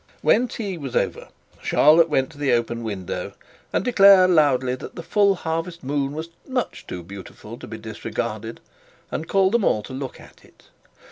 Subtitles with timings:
[0.23, 1.27] When tea was over
[1.61, 3.33] Charlotte went to the open window
[3.71, 8.61] and declared loudly that the full harvest moon was much too beautiful to be disregarded,
[9.11, 10.69] and called them to look at it.